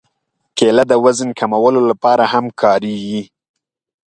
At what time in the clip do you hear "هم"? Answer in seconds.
2.33-2.45